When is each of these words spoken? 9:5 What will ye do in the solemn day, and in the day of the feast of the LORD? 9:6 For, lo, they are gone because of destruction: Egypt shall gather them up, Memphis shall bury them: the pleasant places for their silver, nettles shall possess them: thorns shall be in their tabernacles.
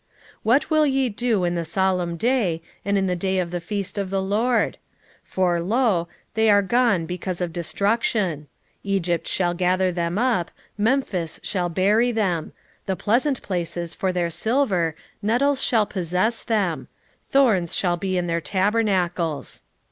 9:5 0.37 0.37
What 0.41 0.69
will 0.71 0.85
ye 0.87 1.09
do 1.09 1.43
in 1.43 1.53
the 1.53 1.63
solemn 1.63 2.17
day, 2.17 2.63
and 2.83 2.97
in 2.97 3.05
the 3.05 3.15
day 3.15 3.37
of 3.37 3.51
the 3.51 3.61
feast 3.61 3.99
of 3.99 4.09
the 4.09 4.19
LORD? 4.19 4.79
9:6 5.23 5.29
For, 5.31 5.61
lo, 5.61 6.07
they 6.33 6.49
are 6.49 6.63
gone 6.63 7.05
because 7.05 7.39
of 7.39 7.53
destruction: 7.53 8.47
Egypt 8.81 9.27
shall 9.27 9.53
gather 9.53 9.91
them 9.91 10.17
up, 10.17 10.49
Memphis 10.75 11.39
shall 11.43 11.69
bury 11.69 12.11
them: 12.11 12.51
the 12.87 12.95
pleasant 12.95 13.43
places 13.43 13.93
for 13.93 14.11
their 14.11 14.31
silver, 14.31 14.95
nettles 15.21 15.61
shall 15.61 15.85
possess 15.85 16.41
them: 16.41 16.87
thorns 17.27 17.75
shall 17.75 17.95
be 17.95 18.17
in 18.17 18.25
their 18.25 18.41
tabernacles. 18.41 19.61